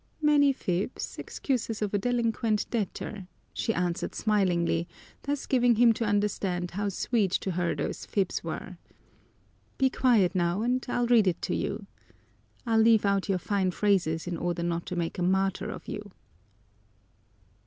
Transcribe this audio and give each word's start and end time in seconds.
"Many 0.23 0.51
fibs, 0.51 1.19
excuses 1.19 1.79
of 1.83 1.93
a 1.93 1.99
delinquent 1.99 2.67
debtor," 2.71 3.27
she 3.53 3.71
answered 3.71 4.15
smilingly, 4.15 4.87
thus 5.21 5.45
giving 5.45 5.75
him 5.75 5.93
to 5.93 6.05
understand 6.05 6.71
how 6.71 6.89
sweet 6.89 7.29
to 7.33 7.51
her 7.51 7.75
those 7.75 8.07
fibs 8.07 8.43
were. 8.43 8.77
"Be 9.77 9.91
quiet 9.91 10.33
now 10.33 10.63
and 10.63 10.83
I'll 10.89 11.05
read 11.05 11.27
it 11.27 11.39
to 11.43 11.55
you. 11.55 11.85
I'll 12.65 12.81
leave 12.81 13.05
out 13.05 13.29
your 13.29 13.37
fine 13.37 13.69
phrases 13.69 14.25
in 14.25 14.37
order 14.37 14.63
not 14.63 14.87
to 14.87 14.95
make 14.95 15.19
a 15.19 15.21
martyr 15.21 15.69
of 15.69 15.87
you." 15.87 16.11